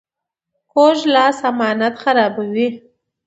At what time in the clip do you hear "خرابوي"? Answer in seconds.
2.03-2.67